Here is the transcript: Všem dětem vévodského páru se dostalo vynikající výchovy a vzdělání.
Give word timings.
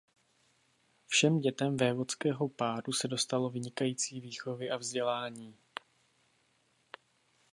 Všem 1.07 1.39
dětem 1.39 1.77
vévodského 1.77 2.49
páru 2.49 2.93
se 2.93 3.07
dostalo 3.07 3.49
vynikající 3.49 4.21
výchovy 4.21 4.69
a 4.71 4.77
vzdělání. 4.77 5.57